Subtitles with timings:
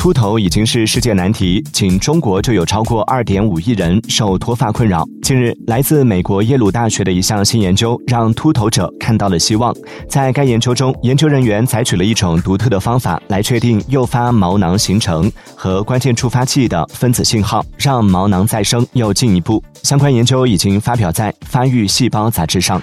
[0.00, 5.04] 秃头已经是世界难题仅中国就有超过二点五亿人受脱发困扰。
[5.22, 9.76] 近日来自美国耶鲁大学的一项新研究让秃头者看到了希望
[10.08, 19.62] 在该研究中研究人员采取了一种独特的方法来确定诱发毛囊形成和关键触发器的分子信号让毛囊再生又进一步。
[19.82, 22.80] 相关研究已经发表在发育细胞杂志上。